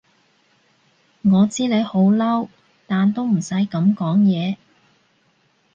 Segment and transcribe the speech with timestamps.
[1.21, 2.47] 我知你好嬲，
[2.87, 4.57] 但都唔使噉講嘢